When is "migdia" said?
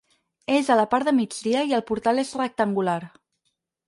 1.17-1.61